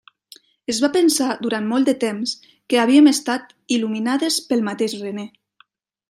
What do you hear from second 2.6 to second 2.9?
que